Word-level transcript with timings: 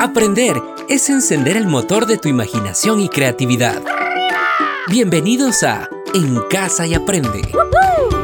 Aprender 0.00 0.56
es 0.88 1.10
encender 1.10 1.58
el 1.58 1.66
motor 1.66 2.06
de 2.06 2.16
tu 2.16 2.30
imaginación 2.30 3.00
y 3.00 3.10
creatividad. 3.10 3.82
Bienvenidos 4.88 5.62
a 5.62 5.90
En 6.14 6.38
Casa 6.48 6.86
y 6.86 6.94
Aprende. 6.94 7.42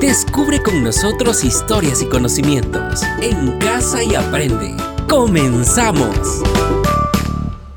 Descubre 0.00 0.62
con 0.62 0.82
nosotros 0.82 1.44
historias 1.44 2.00
y 2.00 2.06
conocimientos. 2.06 3.02
En 3.20 3.58
Casa 3.58 4.02
y 4.02 4.14
Aprende. 4.14 4.74
¡Comenzamos! 5.10 6.40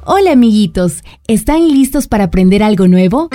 Hola 0.05 0.31
amiguitos, 0.31 1.03
¿están 1.27 1.67
listos 1.67 2.07
para 2.07 2.23
aprender 2.23 2.63
algo 2.63 2.87
nuevo? 2.87 3.27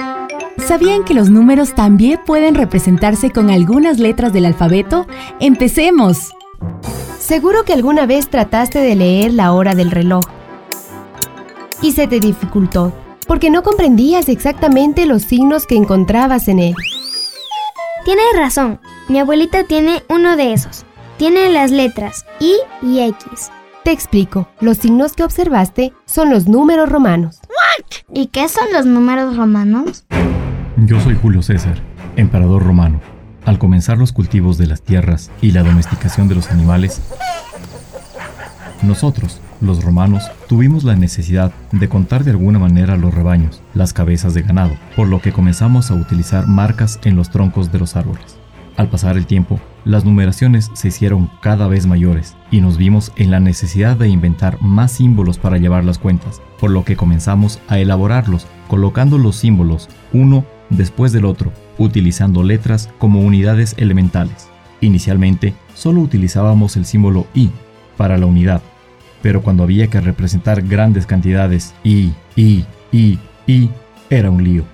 ¿Sabían 0.66 1.04
que 1.04 1.12
los 1.12 1.28
números 1.28 1.74
también 1.74 2.18
pueden 2.24 2.54
representarse 2.54 3.30
con 3.30 3.50
algunas 3.50 3.98
letras 3.98 4.32
del 4.32 4.46
alfabeto? 4.46 5.06
¡Empecemos! 5.38 6.32
Seguro 7.18 7.64
que 7.64 7.74
alguna 7.74 8.06
vez 8.06 8.30
trataste 8.30 8.78
de 8.78 8.94
leer 8.94 9.34
la 9.34 9.52
hora 9.52 9.74
del 9.74 9.90
reloj 9.90 10.24
y 11.82 11.92
se 11.92 12.06
te 12.06 12.20
dificultó 12.20 12.92
porque 13.26 13.50
no 13.50 13.62
comprendías 13.62 14.28
exactamente 14.28 15.06
los 15.06 15.22
signos 15.22 15.66
que 15.66 15.76
encontrabas 15.76 16.48
en 16.48 16.60
él. 16.60 16.74
Tienes 18.04 18.24
razón, 18.36 18.80
mi 19.08 19.18
abuelita 19.18 19.64
tiene 19.64 20.02
uno 20.08 20.36
de 20.36 20.52
esos. 20.52 20.84
Tiene 21.16 21.50
las 21.50 21.70
letras 21.70 22.24
I 22.40 22.54
y 22.82 23.00
X. 23.00 23.50
Te 23.84 23.90
explico, 23.90 24.48
los 24.60 24.78
signos 24.78 25.14
que 25.14 25.24
observaste 25.24 25.92
son 26.04 26.30
los 26.30 26.46
números 26.46 26.88
romanos. 26.88 27.40
¿Y 28.12 28.28
qué 28.28 28.48
son 28.48 28.66
los 28.72 28.86
números 28.86 29.36
romanos? 29.36 30.04
Yo 30.76 31.00
soy 31.00 31.16
Julio 31.16 31.42
César, 31.42 31.80
emperador 32.16 32.62
romano. 32.64 33.00
Al 33.44 33.58
comenzar 33.58 33.98
los 33.98 34.12
cultivos 34.12 34.58
de 34.58 34.66
las 34.66 34.82
tierras 34.82 35.30
y 35.40 35.52
la 35.52 35.62
domesticación 35.62 36.28
de 36.28 36.34
los 36.34 36.50
animales, 36.50 37.00
nosotros, 38.82 39.40
los 39.60 39.82
romanos, 39.82 40.24
tuvimos 40.48 40.84
la 40.84 40.96
necesidad 40.96 41.52
de 41.72 41.88
contar 41.88 42.24
de 42.24 42.32
alguna 42.32 42.58
manera 42.58 42.96
los 42.96 43.14
rebaños, 43.14 43.62
las 43.74 43.92
cabezas 43.92 44.34
de 44.34 44.42
ganado, 44.42 44.74
por 44.94 45.08
lo 45.08 45.20
que 45.20 45.32
comenzamos 45.32 45.90
a 45.90 45.94
utilizar 45.94 46.46
marcas 46.46 47.00
en 47.04 47.16
los 47.16 47.30
troncos 47.30 47.72
de 47.72 47.78
los 47.78 47.96
árboles. 47.96 48.36
Al 48.76 48.90
pasar 48.90 49.16
el 49.16 49.26
tiempo, 49.26 49.58
las 49.86 50.04
numeraciones 50.04 50.70
se 50.74 50.88
hicieron 50.88 51.30
cada 51.40 51.66
vez 51.66 51.86
mayores 51.86 52.36
y 52.50 52.60
nos 52.60 52.76
vimos 52.76 53.12
en 53.16 53.30
la 53.30 53.40
necesidad 53.40 53.96
de 53.96 54.08
inventar 54.08 54.60
más 54.60 54.92
símbolos 54.92 55.38
para 55.38 55.56
llevar 55.56 55.84
las 55.84 55.98
cuentas, 55.98 56.42
por 56.60 56.70
lo 56.70 56.84
que 56.84 56.96
comenzamos 56.96 57.58
a 57.68 57.78
elaborarlos 57.78 58.46
colocando 58.68 59.16
los 59.16 59.36
símbolos 59.36 59.88
uno 60.12 60.44
después 60.68 61.12
del 61.12 61.24
otro, 61.24 61.52
utilizando 61.78 62.42
letras 62.42 62.90
como 62.98 63.20
unidades 63.20 63.74
elementales. 63.78 64.48
Inicialmente, 64.82 65.54
solo 65.74 66.02
utilizábamos 66.02 66.76
el 66.76 66.84
símbolo 66.84 67.26
I 67.32 67.50
para 67.96 68.18
la 68.18 68.26
unidad, 68.26 68.62
pero 69.22 69.42
cuando 69.42 69.62
había 69.62 69.88
que 69.88 70.00
representar 70.00 70.62
grandes 70.62 71.06
cantidades 71.06 71.74
I, 71.82 72.12
I, 72.36 72.64
I, 72.92 73.18
I, 73.46 73.70
era 74.10 74.30
un 74.30 74.44
lío. 74.44 74.64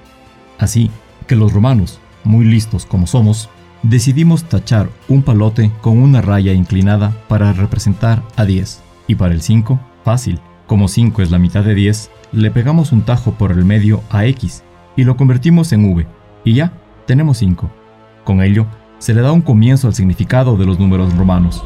Así 0.59 0.91
que 1.27 1.37
los 1.37 1.53
romanos, 1.53 2.01
muy 2.25 2.45
listos 2.45 2.87
como 2.87 3.07
somos, 3.07 3.49
decidimos 3.83 4.45
tachar 4.45 4.89
un 5.09 5.23
palote 5.23 5.71
con 5.81 5.99
una 5.99 6.21
raya 6.21 6.53
inclinada 6.53 7.13
para 7.29 7.53
representar 7.53 8.23
a 8.37 8.45
10. 8.45 8.83
Y 9.09 9.15
para 9.15 9.35
el 9.35 9.43
5, 9.43 9.79
fácil. 10.05 10.41
Como 10.67 10.89
5 10.89 11.23
es 11.23 11.31
la 11.31 11.39
mitad 11.39 11.65
de 11.65 11.75
10, 11.75 12.11
le 12.33 12.51
pegamos 12.51 12.93
un 12.93 13.03
tajo 13.03 13.33
por 13.33 13.53
el 13.53 13.65
medio 13.65 14.03
a 14.11 14.27
X 14.27 14.63
y 14.97 15.05
lo 15.05 15.17
convertimos 15.17 15.73
en 15.73 15.93
V. 15.93 16.07
Y 16.45 16.55
ya, 16.55 16.73
tenemos 17.07 17.39
5. 17.39 17.71
Con 18.25 18.43
ello, 18.43 18.67
se 18.99 19.15
le 19.15 19.21
da 19.21 19.33
un 19.33 19.43
comienzo 19.43 19.89
al 19.89 19.95
significado 19.95 20.57
de 20.57 20.67
los 20.67 20.79
números 20.79 21.15
romanos. 21.17 21.63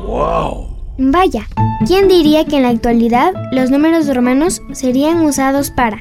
Vaya, 0.98 1.46
¿quién 1.86 2.08
diría 2.08 2.46
que 2.46 2.56
en 2.56 2.62
la 2.62 2.70
actualidad 2.70 3.34
los 3.52 3.70
números 3.70 4.12
romanos 4.14 4.62
serían 4.72 5.20
usados 5.20 5.70
para 5.70 6.00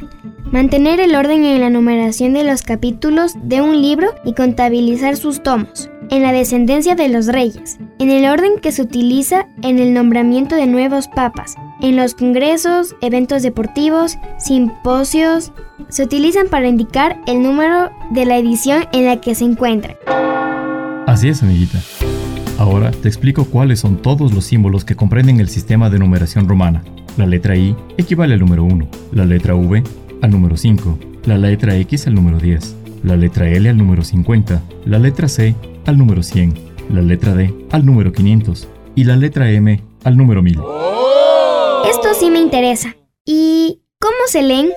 mantener 0.51 1.01
el 1.01 1.15
orden 1.15 1.43
en 1.43 1.59
la 1.59 1.69
numeración 1.69 2.33
de 2.33 2.45
los 2.45 2.61
capítulos 2.61 3.33
de 3.43 3.61
un 3.61 3.81
libro 3.81 4.13
y 4.23 4.33
contabilizar 4.33 5.17
sus 5.17 5.43
tomos, 5.43 5.89
en 6.09 6.21
la 6.21 6.31
descendencia 6.31 6.95
de 6.95 7.09
los 7.09 7.27
reyes, 7.27 7.77
en 7.99 8.09
el 8.09 8.25
orden 8.25 8.59
que 8.61 8.71
se 8.71 8.83
utiliza 8.83 9.47
en 9.63 9.79
el 9.79 9.93
nombramiento 9.93 10.55
de 10.55 10.67
nuevos 10.67 11.09
papas, 11.09 11.55
en 11.81 11.97
los 11.97 12.13
congresos, 12.13 12.95
eventos 13.01 13.43
deportivos, 13.43 14.17
simposios, 14.37 15.51
se 15.89 16.03
utilizan 16.03 16.47
para 16.47 16.69
indicar 16.69 17.19
el 17.27 17.43
número 17.43 17.91
de 18.11 18.25
la 18.25 18.37
edición 18.37 18.85
en 18.93 19.05
la 19.05 19.19
que 19.19 19.35
se 19.35 19.43
encuentran. 19.43 19.97
Así 21.05 21.27
es, 21.27 21.43
amiguita. 21.43 21.79
Ahora 22.57 22.91
te 22.91 23.09
explico 23.09 23.45
cuáles 23.45 23.81
son 23.81 23.97
todos 23.97 24.33
los 24.33 24.45
símbolos 24.45 24.85
que 24.85 24.95
comprenden 24.95 25.41
el 25.41 25.49
sistema 25.49 25.89
de 25.89 25.99
numeración 25.99 26.47
romana. 26.47 26.83
La 27.17 27.25
letra 27.25 27.57
I 27.57 27.75
equivale 27.97 28.33
al 28.33 28.39
número 28.39 28.63
1, 28.63 28.87
la 29.11 29.25
letra 29.25 29.55
V 29.55 29.83
al 30.21 30.31
número 30.31 30.55
5, 30.55 30.97
la 31.25 31.37
letra 31.37 31.75
X 31.75 32.07
al 32.07 32.15
número 32.15 32.39
10, 32.39 32.75
la 33.03 33.17
letra 33.17 33.49
L 33.49 33.69
al 33.69 33.77
número 33.77 34.03
50, 34.03 34.61
la 34.85 34.99
letra 34.99 35.27
C 35.27 35.53
al 35.85 35.97
número 35.97 36.23
100, 36.23 36.53
la 36.93 37.01
letra 37.01 37.35
D 37.35 37.53
al 37.71 37.85
número 37.85 38.13
500 38.13 38.67
y 38.95 39.03
la 39.03 39.17
letra 39.17 39.51
M 39.51 39.83
al 40.05 40.15
número 40.15 40.41
1000. 40.41 40.59
Esto 41.89 42.07
sí 42.17 42.29
me 42.31 42.39
interesa. 42.39 42.95
¿Y 43.25 43.81
cómo 43.99 44.15
se 44.27 44.41
leen? 44.41 44.69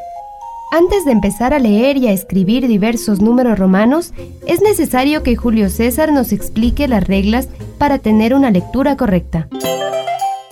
Antes 0.70 1.06
de 1.06 1.12
empezar 1.12 1.54
a 1.54 1.58
leer 1.58 1.96
y 1.96 2.08
a 2.08 2.12
escribir 2.12 2.68
diversos 2.68 3.22
números 3.22 3.58
romanos, 3.58 4.12
es 4.46 4.60
necesario 4.60 5.22
que 5.22 5.34
Julio 5.34 5.70
César 5.70 6.12
nos 6.12 6.30
explique 6.32 6.88
las 6.88 7.06
reglas 7.06 7.48
para 7.78 7.98
tener 7.98 8.34
una 8.34 8.50
lectura 8.50 8.96
correcta. 8.96 9.48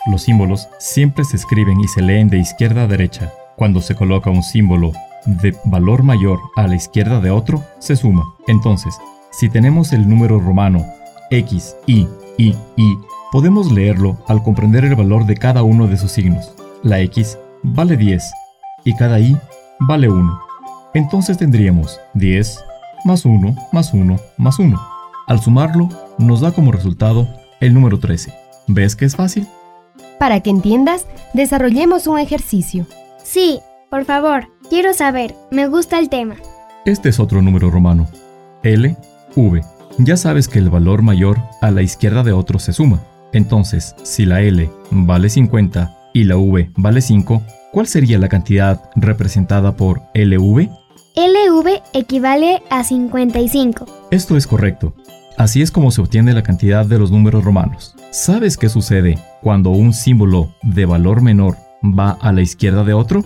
Los 0.07 0.23
símbolos 0.23 0.69
siempre 0.79 1.25
se 1.25 1.37
escriben 1.37 1.81
y 1.81 1.89
se 1.89 2.01
leen 2.01 2.29
de 2.29 2.39
izquierda 2.39 2.85
a 2.85 2.87
derecha. 2.87 3.33
Cuando 3.57 3.81
se 3.81 3.97
coloca 3.97 4.31
un 4.31 4.43
símbolo 4.43 4.93
de 5.27 5.57
valor 5.65 6.05
mayor 6.05 6.39
a 6.57 6.69
la 6.69 6.77
izquierda 6.77 7.21
de 7.21 7.31
otro, 7.31 7.65
se 7.81 7.97
suma. 7.97 8.25
Entonces, 8.47 8.97
si 9.33 9.49
tenemos 9.49 9.93
el 9.93 10.09
número 10.09 10.39
romano 10.39 10.87
X, 11.31 11.77
Y, 11.87 12.07
Y, 12.39 12.55
Y, 12.77 12.99
podemos 13.33 13.73
leerlo 13.73 14.17
al 14.29 14.43
comprender 14.43 14.85
el 14.85 14.95
valor 14.95 15.27
de 15.27 15.37
cada 15.37 15.63
uno 15.63 15.89
de 15.89 15.97
sus 15.97 16.13
signos. 16.13 16.55
La 16.83 17.01
X 17.01 17.37
vale 17.63 17.97
10 17.97 18.23
y 18.85 18.95
cada 18.95 19.19
Y 19.19 19.37
vale 19.81 20.09
1. 20.09 20.41
Entonces 20.95 21.37
tendríamos 21.37 22.01
10 22.15 22.65
más 23.05 23.25
1 23.25 23.55
más 23.73 23.93
1 23.93 24.17
más 24.39 24.59
1. 24.59 24.96
Al 25.27 25.41
sumarlo, 25.41 25.89
nos 26.19 26.41
da 26.41 26.53
como 26.53 26.71
resultado 26.71 27.27
el 27.61 27.75
número 27.75 27.99
13. 27.99 28.33
¿Ves 28.69 28.95
que 28.95 29.05
es 29.05 29.17
fácil? 29.17 29.47
Para 30.21 30.41
que 30.41 30.51
entiendas, 30.51 31.07
desarrollemos 31.35 32.07
un 32.07 32.21
ejercicio. 32.21 32.87
Sí, 33.25 33.59
por 33.91 34.05
favor, 34.05 34.47
quiero 34.71 34.95
saber, 34.95 35.35
me 35.51 35.67
gusta 35.67 35.99
el 35.99 36.09
tema. 36.09 36.37
Este 36.85 37.09
es 37.09 37.19
otro 37.19 37.43
número 37.43 37.71
romano. 37.71 38.09
L, 38.63 38.97
V. 39.35 39.63
Ya 39.99 40.17
sabes 40.17 40.47
que 40.47 40.61
el 40.61 40.71
valor 40.71 41.03
mayor 41.03 41.39
a 41.61 41.73
la 41.73 41.83
izquierda 41.83 42.23
de 42.23 42.33
otro 42.33 42.61
se 42.61 42.73
suma. 42.73 43.01
Entonces, 43.33 43.97
si 44.05 44.27
la 44.27 44.43
L 44.43 44.71
vale 44.93 45.29
50 45.29 45.93
y 46.15 46.23
la 46.23 46.37
V 46.37 46.71
vale 46.77 47.01
5, 47.01 47.43
¿cuál 47.73 47.89
sería 47.89 48.19
la 48.19 48.29
cantidad 48.29 48.91
representada 48.95 49.77
por 49.77 50.03
LV? 50.15 50.71
LV 51.17 51.83
equivale 51.95 52.63
a 52.69 52.85
55. 52.85 53.87
Esto 54.11 54.37
es 54.37 54.47
correcto. 54.47 54.93
Así 55.39 55.63
es 55.63 55.71
como 55.71 55.91
se 55.91 56.03
obtiene 56.03 56.35
la 56.35 56.43
cantidad 56.43 56.85
de 56.85 56.99
los 56.99 57.11
números 57.11 57.43
romanos. 57.43 57.95
¿Sabes 58.11 58.59
qué 58.59 58.69
sucede 58.69 59.19
cuando 59.41 59.71
un 59.71 59.95
símbolo 59.95 60.53
de 60.63 60.85
valor 60.85 61.23
menor 61.23 61.57
va 61.83 62.19
a 62.21 62.33
la 62.33 62.43
izquierda 62.43 62.85
de 62.85 62.93
otro? 62.93 63.25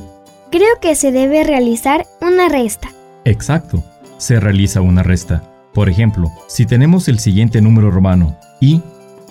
Creo 0.53 0.79
que 0.81 0.95
se 0.95 1.11
debe 1.11 1.43
realizar 1.43 2.07
una 2.21 2.49
resta. 2.49 2.91
Exacto, 3.25 3.83
se 4.19 4.39
realiza 4.39 4.81
una 4.81 5.03
resta. 5.03 5.43
Por 5.75 5.89
ejemplo, 5.89 6.31
si 6.47 6.67
tenemos 6.67 7.09
el 7.09 7.19
siguiente 7.19 7.61
número 7.61 7.91
romano, 7.91 8.37
I, 8.61 8.81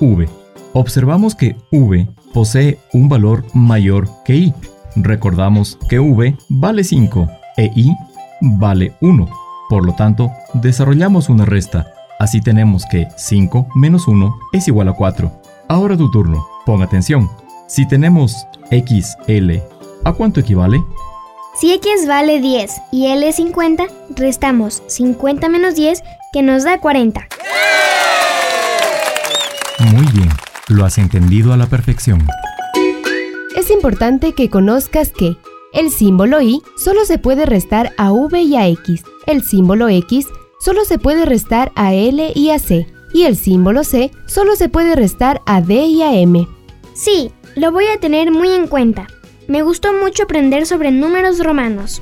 V, 0.02 0.28
observamos 0.74 1.34
que 1.34 1.56
V 1.72 2.10
posee 2.34 2.78
un 2.92 3.08
valor 3.08 3.46
mayor 3.54 4.10
que 4.26 4.36
I. 4.36 4.54
Recordamos 4.98 5.78
que 5.88 6.00
V 6.00 6.36
vale 6.50 6.84
5 6.84 7.30
e 7.56 7.72
I 7.74 7.96
vale 8.42 8.94
1. 9.02 9.28
Por 9.70 9.86
lo 9.86 9.94
tanto, 9.94 10.32
desarrollamos 10.54 11.30
una 11.30 11.46
resta. 11.46 11.94
Así 12.20 12.42
tenemos 12.42 12.86
que 12.90 13.08
5 13.16 13.68
menos 13.76 14.08
1 14.08 14.36
es 14.54 14.68
igual 14.68 14.90
a 14.90 14.94
4. 14.94 15.32
Ahora 15.68 15.96
tu 15.96 16.10
turno. 16.12 16.46
Pon 16.66 16.82
atención. 16.82 17.30
Si 17.68 17.88
tenemos 17.88 18.48
XL, 18.72 19.60
¿a 20.04 20.14
cuánto 20.14 20.40
equivale? 20.40 20.84
Si 21.60 21.74
X 21.74 22.08
vale 22.08 22.40
10 22.40 22.72
y 22.92 23.08
L 23.08 23.32
50, 23.32 23.86
restamos 24.16 24.82
50 24.88 25.50
menos 25.50 25.76
10 25.76 26.04
que 26.32 26.42
nos 26.42 26.64
da 26.64 26.80
40. 26.80 27.28
Muy 29.92 30.06
bien, 30.14 30.30
lo 30.68 30.86
has 30.86 30.98
entendido 30.98 31.54
a 31.54 31.58
la 31.58 31.68
perfección. 31.68 32.26
Es 33.56 33.72
importante 33.72 34.34
que 34.34 34.50
conozcas 34.50 35.12
que 35.12 35.36
el 35.74 35.92
símbolo 35.92 36.42
I 36.42 36.62
solo 36.78 37.06
se 37.06 37.18
puede 37.18 37.46
restar 37.46 37.94
a 37.98 38.12
V 38.12 38.42
y 38.42 38.56
a 38.56 38.68
X, 38.68 39.04
el 39.28 39.44
símbolo 39.44 39.88
X 39.90 40.28
solo 40.60 40.84
se 40.86 41.00
puede 41.00 41.26
restar 41.26 41.72
a 41.76 41.94
L 41.94 42.32
y 42.36 42.50
a 42.50 42.60
C, 42.60 42.88
y 43.14 43.24
el 43.24 43.38
símbolo 43.38 43.84
C 43.84 44.12
solo 44.28 44.56
se 44.56 44.70
puede 44.70 44.96
restar 44.96 45.42
a 45.46 45.62
D 45.62 45.86
y 45.86 46.02
a 46.02 46.14
M. 46.16 46.48
Sí, 46.94 47.32
lo 47.56 47.72
voy 47.72 47.86
a 47.86 48.00
tener 48.00 48.32
muy 48.32 48.52
en 48.52 48.68
cuenta. 48.68 49.08
Me 49.48 49.64
gustó 49.64 49.94
mucho 49.94 50.24
aprender 50.24 50.66
sobre 50.66 50.92
números 50.92 51.44
romanos. 51.44 52.02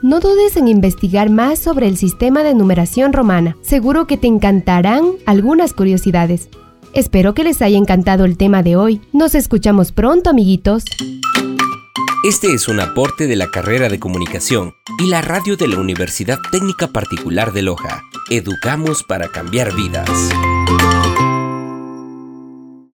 No 0.00 0.20
dudes 0.20 0.56
en 0.56 0.68
investigar 0.68 1.28
más 1.28 1.58
sobre 1.58 1.88
el 1.88 1.96
sistema 1.96 2.44
de 2.44 2.54
numeración 2.54 3.12
romana. 3.12 3.56
Seguro 3.62 4.06
que 4.06 4.16
te 4.16 4.28
encantarán 4.28 5.12
algunas 5.26 5.72
curiosidades. 5.72 6.48
Espero 6.94 7.34
que 7.34 7.44
les 7.44 7.60
haya 7.62 7.76
encantado 7.76 8.24
el 8.24 8.36
tema 8.36 8.62
de 8.62 8.76
hoy. 8.76 9.00
Nos 9.12 9.34
escuchamos 9.34 9.92
pronto, 9.92 10.30
amiguitos. 10.30 10.84
Este 12.24 12.52
es 12.52 12.66
un 12.66 12.80
aporte 12.80 13.28
de 13.28 13.36
la 13.36 13.48
carrera 13.48 13.88
de 13.88 14.00
comunicación 14.00 14.74
y 14.98 15.06
la 15.06 15.22
radio 15.22 15.56
de 15.56 15.68
la 15.68 15.78
Universidad 15.78 16.38
Técnica 16.50 16.88
Particular 16.88 17.52
de 17.52 17.62
Loja. 17.62 18.02
Educamos 18.28 19.04
para 19.04 19.28
cambiar 19.28 19.72
vidas. 19.76 20.10